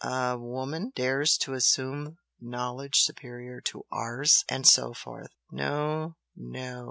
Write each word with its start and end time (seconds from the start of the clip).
a 0.03 0.35
WOMAN 0.35 0.89
dares 0.95 1.37
to 1.37 1.53
assume 1.53 2.17
knowledge 2.39 3.01
superior 3.01 3.61
to 3.61 3.83
ours!' 3.91 4.43
and 4.49 4.65
so 4.65 4.95
forth. 4.95 5.29
No, 5.51 6.15
no! 6.35 6.79